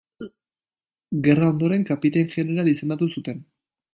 Gerra 1.27 1.49
ondoren, 1.51 1.85
kapitain-jeneral 1.91 2.73
izendatu 2.75 3.13
zuten. 3.17 3.45